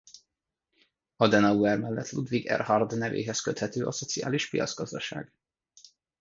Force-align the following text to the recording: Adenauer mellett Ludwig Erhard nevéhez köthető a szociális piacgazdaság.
Adenauer 1.17 1.77
mellett 1.77 2.11
Ludwig 2.11 2.45
Erhard 2.47 2.95
nevéhez 2.97 3.39
köthető 3.39 3.85
a 3.85 3.91
szociális 3.91 4.49
piacgazdaság. 4.49 5.33